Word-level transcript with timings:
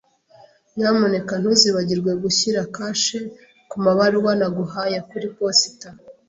Nyamuneka 0.75 1.33
ntuzibagirwe 1.37 2.11
gushyira 2.23 2.61
kashe 2.75 3.19
kumabaruwa 3.69 4.31
naguhaye 4.39 4.97
kuri 5.09 5.27
posita. 5.37 5.87